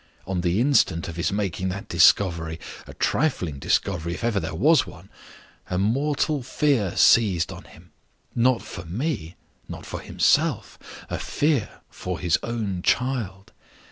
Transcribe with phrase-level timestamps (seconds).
[0.25, 4.87] On the instant of his making that discovery a trifling discovery, if ever there was
[4.87, 5.09] one
[5.69, 7.91] yet a mortal fear seized on him:
[8.33, 9.35] not for me,
[9.69, 13.51] not for himself; a fear for his own child.